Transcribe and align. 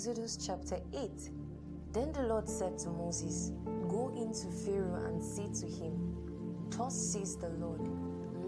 Exodus 0.00 0.38
chapter 0.38 0.78
8 0.94 1.10
Then 1.92 2.10
the 2.12 2.22
Lord 2.22 2.48
said 2.48 2.78
to 2.78 2.88
Moses, 2.88 3.52
Go 3.86 4.10
into 4.16 4.46
Pharaoh 4.64 5.04
and 5.04 5.22
say 5.22 5.46
to 5.60 5.66
him, 5.70 6.16
Thus 6.70 6.96
says 7.12 7.36
the 7.36 7.50
Lord, 7.50 7.82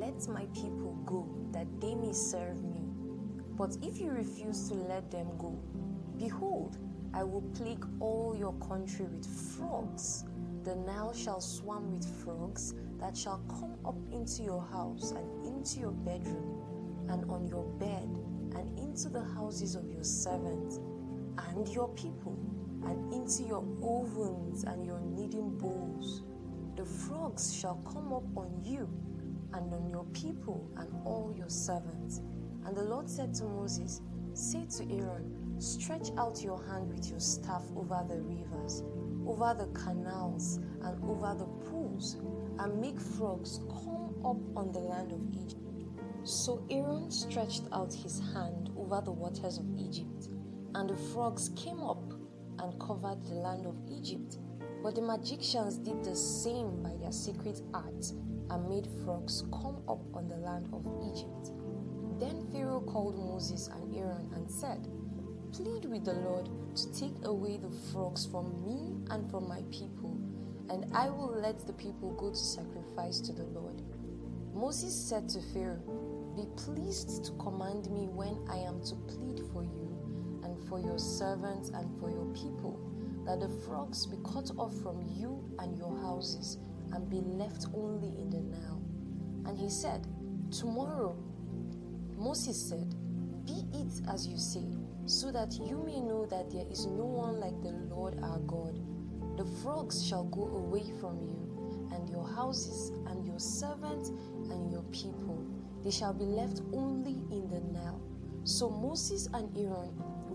Let 0.00 0.26
my 0.28 0.46
people 0.54 0.98
go, 1.04 1.28
that 1.52 1.66
they 1.78 1.94
may 1.94 2.14
serve 2.14 2.64
me. 2.64 2.80
But 3.58 3.76
if 3.82 4.00
you 4.00 4.12
refuse 4.12 4.66
to 4.70 4.74
let 4.76 5.10
them 5.10 5.26
go, 5.36 5.62
behold, 6.16 6.78
I 7.12 7.22
will 7.22 7.44
plague 7.54 7.84
all 8.00 8.34
your 8.34 8.54
country 8.54 9.04
with 9.04 9.26
frogs. 9.54 10.24
The 10.64 10.74
Nile 10.74 11.12
shall 11.12 11.42
swarm 11.42 11.92
with 11.92 12.24
frogs 12.24 12.72
that 12.98 13.14
shall 13.14 13.42
come 13.50 13.74
up 13.84 13.98
into 14.10 14.42
your 14.42 14.62
house 14.72 15.10
and 15.10 15.44
into 15.44 15.80
your 15.80 15.92
bedroom 15.92 17.06
and 17.10 17.30
on 17.30 17.46
your 17.46 17.64
bed 17.78 18.08
and 18.56 18.78
into 18.78 19.10
the 19.10 19.22
houses 19.22 19.74
of 19.74 19.90
your 19.92 20.04
servants 20.04 20.80
and 21.38 21.68
your 21.68 21.88
people 21.88 22.38
and 22.84 23.12
into 23.12 23.42
your 23.44 23.64
ovens 23.82 24.64
and 24.64 24.84
your 24.84 25.00
kneading 25.00 25.56
bowls. 25.58 26.22
The 26.76 26.84
frogs 26.84 27.54
shall 27.54 27.76
come 27.92 28.12
up 28.12 28.24
on 28.36 28.60
you 28.64 28.88
and 29.54 29.72
on 29.72 29.88
your 29.88 30.04
people 30.12 30.70
and 30.76 30.88
all 31.04 31.32
your 31.36 31.48
servants. 31.48 32.20
And 32.64 32.76
the 32.76 32.84
Lord 32.84 33.08
said 33.08 33.34
to 33.34 33.44
Moses, 33.44 34.00
Say 34.34 34.66
to 34.78 34.94
Aaron, 34.94 35.60
Stretch 35.60 36.08
out 36.18 36.42
your 36.42 36.62
hand 36.64 36.88
with 36.88 37.08
your 37.08 37.20
staff 37.20 37.62
over 37.76 38.04
the 38.08 38.20
rivers, 38.20 38.82
over 39.26 39.54
the 39.54 39.66
canals, 39.78 40.58
and 40.82 41.02
over 41.04 41.34
the 41.38 41.46
pools, 41.70 42.16
and 42.58 42.80
make 42.80 42.98
frogs 42.98 43.60
come 43.68 44.14
up 44.24 44.38
on 44.56 44.72
the 44.72 44.78
land 44.78 45.12
of 45.12 45.20
Egypt. 45.34 45.62
So 46.24 46.64
Aaron 46.70 47.10
stretched 47.10 47.64
out 47.72 47.92
his 47.92 48.20
hand 48.32 48.70
over 48.76 49.00
the 49.04 49.12
waters 49.12 49.58
of 49.58 49.66
Egypt, 49.78 50.28
and 50.74 50.88
the 50.90 50.96
frogs 50.96 51.50
came 51.56 51.82
up 51.82 52.12
and 52.58 52.80
covered 52.80 53.22
the 53.24 53.34
land 53.34 53.66
of 53.66 53.76
Egypt. 53.90 54.38
But 54.82 54.94
the 54.94 55.02
magicians 55.02 55.78
did 55.78 56.02
the 56.04 56.14
same 56.16 56.82
by 56.82 56.96
their 57.00 57.12
secret 57.12 57.60
arts 57.72 58.14
and 58.50 58.68
made 58.68 58.88
frogs 59.04 59.44
come 59.52 59.82
up 59.88 60.02
on 60.14 60.28
the 60.28 60.36
land 60.36 60.68
of 60.72 60.86
Egypt. 61.12 61.52
Then 62.18 62.46
Pharaoh 62.52 62.80
called 62.80 63.16
Moses 63.16 63.68
and 63.68 63.94
Aaron 63.94 64.30
and 64.34 64.50
said, 64.50 64.88
Plead 65.52 65.84
with 65.84 66.04
the 66.04 66.14
Lord 66.14 66.48
to 66.76 66.92
take 66.92 67.24
away 67.24 67.58
the 67.58 67.70
frogs 67.92 68.26
from 68.26 68.64
me 68.64 68.96
and 69.10 69.30
from 69.30 69.48
my 69.48 69.62
people, 69.70 70.18
and 70.70 70.86
I 70.94 71.10
will 71.10 71.32
let 71.32 71.66
the 71.66 71.74
people 71.74 72.12
go 72.12 72.30
to 72.30 72.36
sacrifice 72.36 73.20
to 73.20 73.32
the 73.32 73.44
Lord. 73.44 73.82
Moses 74.54 74.94
said 74.94 75.28
to 75.30 75.40
Pharaoh, 75.52 75.82
Be 76.36 76.46
pleased 76.56 77.24
to 77.24 77.32
command 77.32 77.90
me 77.90 78.08
when 78.08 78.38
I 78.48 78.56
am 78.58 78.82
to 78.84 78.94
plead 79.06 79.40
for 79.52 79.62
you 79.62 80.01
for 80.68 80.80
your 80.80 80.98
servants 80.98 81.70
and 81.70 81.88
for 82.00 82.10
your 82.10 82.26
people, 82.34 82.78
that 83.24 83.40
the 83.40 83.48
frogs 83.64 84.06
be 84.06 84.16
cut 84.24 84.50
off 84.58 84.74
from 84.82 85.02
you 85.14 85.44
and 85.58 85.76
your 85.76 85.96
houses 85.98 86.58
and 86.92 87.08
be 87.08 87.20
left 87.20 87.66
only 87.74 88.08
in 88.20 88.30
the 88.30 88.40
Nile. 88.40 88.82
And 89.46 89.58
he 89.58 89.68
said, 89.68 90.06
Tomorrow. 90.50 91.16
Moses 92.16 92.68
said, 92.68 92.94
Be 93.46 93.64
it 93.72 94.00
as 94.08 94.26
you 94.26 94.38
say, 94.38 94.64
so 95.06 95.32
that 95.32 95.52
you 95.54 95.82
may 95.84 96.00
know 96.00 96.26
that 96.26 96.50
there 96.50 96.66
is 96.70 96.86
no 96.86 97.04
one 97.04 97.40
like 97.40 97.60
the 97.62 97.72
Lord 97.94 98.18
our 98.22 98.38
God. 98.40 98.78
The 99.36 99.44
frogs 99.62 100.06
shall 100.06 100.24
go 100.24 100.42
away 100.42 100.84
from 101.00 101.18
you, 101.20 101.88
and 101.92 102.08
your 102.08 102.26
houses, 102.28 102.90
and 103.06 103.26
your 103.26 103.38
servants, 103.40 104.10
and 104.50 104.70
your 104.70 104.82
people. 104.92 105.44
They 105.82 105.90
shall 105.90 106.12
be 106.12 106.24
left 106.24 106.60
only 106.72 107.16
in 107.30 107.48
the 107.48 107.60
Nile. 107.72 108.00
So 108.44 108.68
Moses 108.70 109.28
and 109.34 109.56
Aaron 109.56 109.90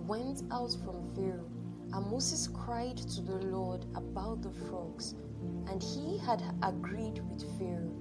went 0.08 0.42
out 0.52 0.72
from 0.86 1.14
Pharaoh, 1.14 1.52
and 1.92 2.10
Moses 2.10 2.48
cried 2.48 2.96
to 2.98 3.22
the 3.22 3.46
Lord 3.48 3.86
about 3.94 4.42
the 4.42 4.52
frogs, 4.52 5.16
and 5.68 5.84
he 5.84 6.18
had 6.18 6.42
agreed 6.64 7.22
with 7.30 7.44
Pharaoh. 7.60 7.92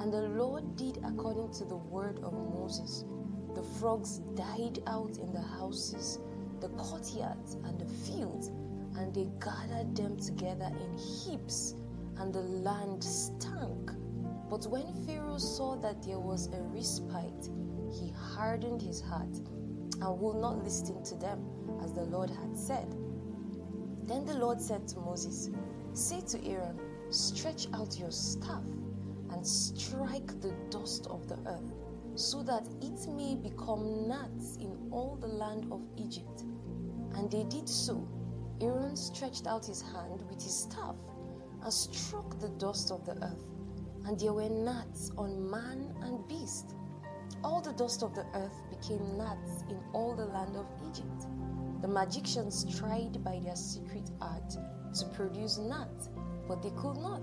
And 0.00 0.12
the 0.12 0.22
Lord 0.22 0.74
did 0.74 0.98
according 1.04 1.52
to 1.52 1.64
the 1.64 1.76
word 1.76 2.18
of 2.24 2.32
Moses. 2.32 3.04
The 3.54 3.62
frogs 3.62 4.18
died 4.34 4.80
out 4.88 5.18
in 5.18 5.32
the 5.32 5.40
houses, 5.40 6.18
the 6.60 6.68
courtyards, 6.70 7.54
and 7.54 7.78
the 7.78 7.86
fields, 7.86 8.48
and 8.96 9.14
they 9.14 9.28
gathered 9.40 9.94
them 9.94 10.16
together 10.16 10.72
in 10.80 10.98
heaps, 10.98 11.76
and 12.18 12.34
the 12.34 12.42
land 12.42 13.04
stank. 13.04 13.92
But 14.50 14.66
when 14.66 14.92
Pharaoh 15.06 15.38
saw 15.38 15.76
that 15.76 16.02
there 16.02 16.18
was 16.18 16.48
a 16.48 16.60
respite, 16.74 17.50
he 17.92 18.10
hardened 18.10 18.82
his 18.82 19.00
heart 19.00 19.40
and 20.00 20.20
will 20.20 20.40
not 20.40 20.62
listen 20.62 21.02
to 21.04 21.14
them, 21.16 21.44
as 21.82 21.92
the 21.92 22.04
Lord 22.04 22.30
had 22.30 22.56
said. 22.56 22.88
Then 24.04 24.24
the 24.24 24.38
Lord 24.38 24.60
said 24.60 24.86
to 24.88 25.00
Moses, 25.00 25.50
Say 25.92 26.20
to 26.28 26.44
Aaron, 26.46 26.78
Stretch 27.10 27.66
out 27.72 27.98
your 27.98 28.10
staff 28.10 28.64
and 29.30 29.46
strike 29.46 30.40
the 30.40 30.52
dust 30.70 31.06
of 31.08 31.28
the 31.28 31.38
earth, 31.46 31.72
so 32.14 32.42
that 32.42 32.66
it 32.80 33.08
may 33.08 33.34
become 33.34 34.08
gnats 34.08 34.56
in 34.56 34.76
all 34.90 35.16
the 35.20 35.26
land 35.26 35.66
of 35.72 35.82
Egypt. 35.96 36.42
And 37.14 37.30
they 37.30 37.44
did 37.44 37.68
so. 37.68 38.06
Aaron 38.60 38.96
stretched 38.96 39.46
out 39.46 39.66
his 39.66 39.82
hand 39.82 40.22
with 40.28 40.42
his 40.42 40.62
staff 40.62 40.96
and 41.62 41.72
struck 41.72 42.38
the 42.40 42.48
dust 42.50 42.90
of 42.90 43.04
the 43.04 43.12
earth, 43.22 43.44
and 44.04 44.18
there 44.18 44.32
were 44.32 44.48
gnats 44.48 45.10
on 45.18 45.50
man 45.50 45.94
and 46.02 46.26
beast. 46.28 46.74
All 47.42 47.60
the 47.60 47.72
dust 47.72 48.02
of 48.02 48.14
the 48.14 48.26
earth 48.34 48.62
became 48.80 49.16
gnats 49.16 49.64
in 49.68 49.78
all 49.92 50.14
the 50.14 50.26
land 50.26 50.56
of 50.56 50.66
Egypt. 50.88 51.26
The 51.82 51.88
magicians 51.88 52.64
tried 52.78 53.22
by 53.22 53.40
their 53.44 53.56
secret 53.56 54.10
art 54.20 54.56
to 54.98 55.06
produce 55.14 55.58
gnats, 55.58 56.08
but 56.48 56.62
they 56.62 56.70
could 56.70 56.96
not. 56.96 57.22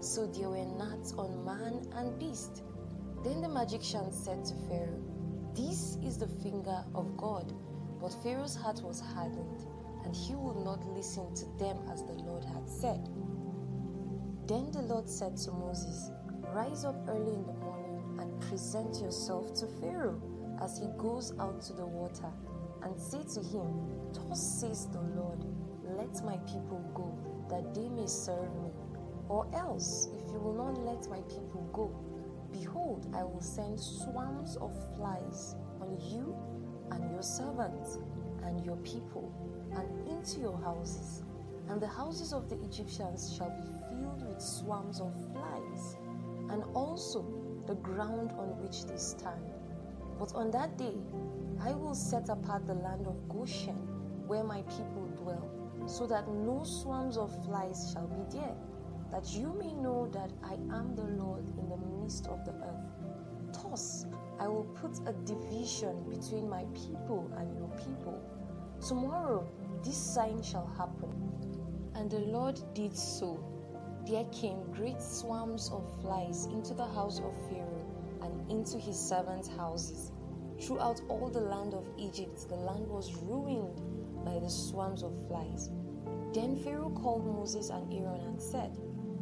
So 0.00 0.26
there 0.26 0.48
were 0.48 0.64
gnats 0.78 1.12
on 1.12 1.44
man 1.44 1.86
and 1.94 2.18
beast. 2.18 2.62
Then 3.22 3.42
the 3.42 3.48
magician 3.48 4.10
said 4.12 4.44
to 4.46 4.54
Pharaoh, 4.68 5.02
This 5.54 5.98
is 6.02 6.18
the 6.18 6.28
finger 6.28 6.84
of 6.94 7.16
God. 7.16 7.52
But 8.00 8.14
Pharaoh's 8.22 8.56
heart 8.56 8.82
was 8.82 9.00
hardened, 9.00 9.66
and 10.04 10.16
he 10.16 10.34
would 10.34 10.64
not 10.64 10.86
listen 10.86 11.34
to 11.34 11.44
them 11.58 11.76
as 11.92 12.02
the 12.02 12.14
Lord 12.24 12.44
had 12.44 12.68
said. 12.68 13.08
Then 14.46 14.70
the 14.72 14.82
Lord 14.82 15.08
said 15.08 15.36
to 15.38 15.52
Moses, 15.52 16.10
Rise 16.54 16.84
up 16.84 16.96
early 17.08 17.34
in 17.34 17.46
the 17.46 17.52
morning 17.52 18.18
and 18.18 18.40
present 18.40 19.00
yourself 19.00 19.52
to 19.60 19.66
Pharaoh 19.66 20.20
as 20.62 20.78
he 20.78 20.86
goes 20.98 21.32
out 21.38 21.60
to 21.62 21.72
the 21.72 21.86
water, 21.86 22.30
and 22.82 22.98
say 22.98 23.22
to 23.34 23.40
him, 23.40 24.12
Thus 24.12 24.60
says 24.60 24.86
the 24.88 25.00
Lord, 25.00 25.44
Let 25.84 26.24
my 26.24 26.36
people 26.46 26.80
go, 26.94 27.18
that 27.48 27.74
they 27.74 27.88
may 27.88 28.06
serve 28.06 28.54
me. 28.62 28.70
Or 29.28 29.46
else, 29.54 30.08
if 30.14 30.32
you 30.32 30.40
will 30.40 30.54
not 30.54 30.78
let 30.84 31.08
my 31.08 31.20
people 31.22 31.68
go, 31.72 31.94
behold, 32.52 33.14
I 33.14 33.22
will 33.22 33.40
send 33.40 33.78
swarms 33.78 34.56
of 34.56 34.72
flies 34.96 35.54
on 35.80 35.98
you 36.00 36.34
and 36.90 37.10
your 37.10 37.22
servants 37.22 37.98
and 38.42 38.64
your 38.64 38.76
people, 38.78 39.32
and 39.76 40.08
into 40.08 40.40
your 40.40 40.58
houses. 40.58 41.22
And 41.68 41.80
the 41.80 41.86
houses 41.86 42.32
of 42.32 42.48
the 42.48 42.60
Egyptians 42.64 43.32
shall 43.36 43.50
be 43.50 43.62
filled 43.88 44.26
with 44.26 44.42
swarms 44.42 45.00
of 45.00 45.12
flies, 45.32 45.96
and 46.50 46.64
also 46.74 47.24
the 47.66 47.76
ground 47.76 48.32
on 48.32 48.60
which 48.60 48.84
they 48.86 48.96
stand. 48.96 49.59
But 50.20 50.36
on 50.36 50.52
that 50.52 50.78
day, 50.78 50.94
I 51.60 51.72
will 51.72 51.96
set 51.96 52.28
apart 52.28 52.66
the 52.66 52.74
land 52.74 53.08
of 53.08 53.28
Goshen, 53.28 53.74
where 54.28 54.44
my 54.44 54.62
people 54.62 55.08
dwell, 55.16 55.50
so 55.86 56.06
that 56.06 56.28
no 56.28 56.62
swarms 56.62 57.16
of 57.16 57.32
flies 57.44 57.90
shall 57.92 58.06
be 58.06 58.38
there 58.38 58.54
that 59.10 59.34
you 59.34 59.52
may 59.58 59.72
know 59.74 60.08
that 60.12 60.30
I 60.42 60.54
am 60.74 60.94
the 60.94 61.22
Lord 61.22 61.48
in 61.58 61.68
the 61.68 61.76
midst 62.00 62.28
of 62.28 62.44
the 62.44 62.52
earth. 62.52 63.62
Thus, 63.62 64.06
I 64.38 64.46
will 64.46 64.64
put 64.80 64.98
a 65.06 65.12
division 65.24 66.04
between 66.08 66.48
my 66.48 66.64
people 66.74 67.30
and 67.36 67.52
your 67.56 67.68
people. 67.70 68.22
Tomorrow, 68.86 69.46
this 69.84 69.96
sign 69.96 70.42
shall 70.42 70.66
happen. 70.78 71.10
And 71.94 72.10
the 72.10 72.20
Lord 72.20 72.60
did 72.72 72.96
so. 72.96 73.42
There 74.08 74.24
came 74.32 74.62
great 74.72 75.02
swarms 75.02 75.70
of 75.72 75.84
flies 76.00 76.46
into 76.46 76.72
the 76.72 76.86
house 76.86 77.18
of 77.18 77.34
Pharaoh 77.48 77.89
and 78.22 78.50
into 78.50 78.78
his 78.78 78.98
servants' 78.98 79.48
houses. 79.48 80.12
Throughout 80.60 81.00
all 81.08 81.28
the 81.28 81.40
land 81.40 81.74
of 81.74 81.88
Egypt, 81.96 82.48
the 82.48 82.56
land 82.56 82.86
was 82.86 83.14
ruined 83.16 83.80
by 84.24 84.38
the 84.38 84.50
swarms 84.50 85.02
of 85.02 85.12
flies. 85.26 85.70
Then 86.32 86.56
Pharaoh 86.56 86.90
called 86.90 87.26
Moses 87.26 87.70
and 87.70 87.92
Aaron 87.92 88.20
and 88.20 88.40
said, 88.40 88.76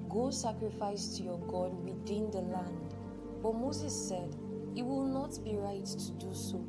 Go 0.08 0.30
sacrifice 0.30 1.16
to 1.16 1.22
your 1.22 1.38
God 1.40 1.72
within 1.84 2.30
the 2.30 2.40
land. 2.40 2.94
But 3.42 3.54
Moses 3.54 3.94
said, 3.94 4.34
It 4.74 4.84
will 4.84 5.06
not 5.06 5.42
be 5.44 5.56
right 5.56 5.84
to 5.84 6.12
do 6.12 6.34
so, 6.34 6.66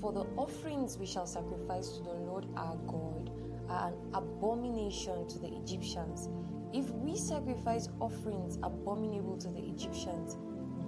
for 0.00 0.12
the 0.12 0.26
offerings 0.36 0.98
we 0.98 1.06
shall 1.06 1.26
sacrifice 1.26 1.90
to 1.96 2.02
the 2.02 2.14
Lord 2.14 2.46
our 2.56 2.76
God 2.86 3.30
are 3.68 3.88
an 3.88 3.94
abomination 4.14 5.28
to 5.28 5.38
the 5.38 5.54
Egyptians. 5.54 6.28
If 6.72 6.90
we 6.90 7.16
sacrifice 7.16 7.88
offerings 8.00 8.58
abominable 8.62 9.38
to 9.38 9.48
the 9.48 9.60
Egyptians 9.60 10.36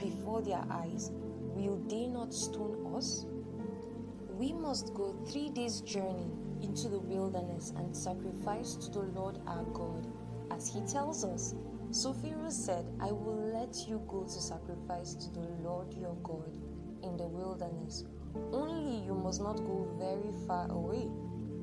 before 0.01 0.43
their 0.43 0.65
eyes, 0.71 1.11
will 1.55 1.77
they 1.89 2.07
not 2.07 2.33
stone 2.33 2.95
us? 2.95 3.27
We 4.31 4.53
must 4.53 4.95
go 4.95 5.15
three 5.27 5.51
days' 5.51 5.81
journey 5.83 6.33
into 6.63 6.89
the 6.89 6.99
wilderness 6.99 7.73
and 7.77 7.95
sacrifice 7.97 8.75
to 8.77 8.91
the 8.91 9.01
Lord 9.01 9.39
our 9.47 9.65
God, 9.65 10.07
as 10.51 10.73
he 10.73 10.81
tells 10.83 11.25
us. 11.25 11.55
So 11.91 12.13
Pharaoh 12.13 12.51
said, 12.51 12.87
I 13.01 13.13
will 13.13 13.53
let 13.53 13.89
you 13.89 14.03
go 14.09 14.25
to 14.25 14.31
sacrifice 14.31 15.15
to 15.15 15.31
the 15.31 15.49
Lord 15.63 15.93
your 15.95 16.15
God 16.23 16.53
in 17.03 17.17
the 17.17 17.27
wilderness. 17.27 18.05
Only 18.53 19.05
you 19.05 19.15
must 19.15 19.43
not 19.43 19.57
go 19.57 19.89
very 19.99 20.33
far 20.47 20.71
away. 20.71 21.09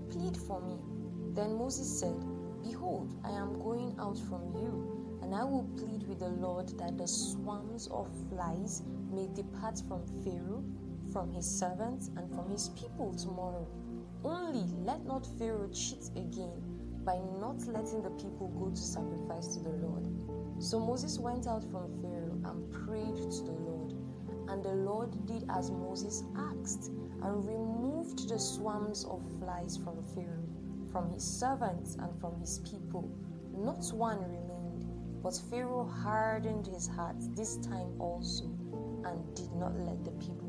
Plead 0.10 0.36
for 0.36 0.62
me. 0.62 0.78
Then 1.34 1.58
Moses 1.58 2.00
said, 2.00 2.16
Behold, 2.64 3.14
I 3.24 3.32
am 3.32 3.60
going 3.62 3.96
out 4.00 4.18
from 4.18 4.54
you, 4.56 5.20
and 5.22 5.34
I 5.34 5.44
will 5.44 5.70
plead 5.78 6.08
with 6.08 6.20
the 6.20 6.30
Lord 6.30 6.70
that 6.80 6.98
the 6.98 7.08
swarms 7.08 7.88
of 7.88 8.08
flies 8.30 8.84
may 9.12 9.28
depart 9.34 9.82
from 9.88 10.06
Pharaoh, 10.24 10.64
from 11.12 11.32
his 11.32 11.46
servants, 11.46 12.10
and 12.18 12.30
from 12.34 12.50
his 12.50 12.70
people 12.70 13.14
tomorrow. 13.14 13.68
Only 14.24 14.66
let 14.84 15.06
not 15.06 15.26
Pharaoh 15.38 15.70
cheat 15.70 16.10
again 16.16 16.62
by 17.06 17.18
not 17.40 17.66
letting 17.68 18.04
the 18.04 18.10
people 18.12 18.50
go 18.60 18.70
to 18.70 18.76
sacrifice 18.76 19.56
to 19.56 19.64
the 19.64 19.70
Lord. 19.70 20.08
So 20.60 20.80
Moses 20.80 21.20
went 21.20 21.48
out 21.48 21.64
from 21.72 22.02
Pharaoh 22.02 22.42
and 22.44 22.72
prayed 22.72 23.16
to 23.16 23.44
the 23.44 23.52
Lord. 23.52 23.94
And 24.50 24.64
the 24.64 24.74
Lord 24.74 25.26
did 25.26 25.46
as 25.50 25.72
Moses 25.72 26.24
asked 26.36 26.90
and 27.22 27.46
removed 27.46 28.28
the 28.28 28.40
swarms 28.40 29.06
of 29.06 29.22
flies 29.40 29.78
from 29.78 30.04
Pharaoh, 30.16 30.48
from 30.92 31.12
his 31.12 31.24
servants, 31.24 31.96
and 31.96 32.20
from 32.20 32.40
his 32.40 32.60
people. 32.60 33.10
Not 33.54 33.86
one 33.94 34.20
remained. 34.22 34.86
But 35.24 35.42
Pharaoh 35.50 35.86
hardened 35.86 36.68
his 36.68 36.88
heart 36.88 37.18
this 37.36 37.58
time 37.58 38.00
also 38.00 38.46
and 39.04 39.36
did 39.36 39.52
not 39.54 39.78
let 39.80 40.04
the 40.06 40.12
people 40.12 40.48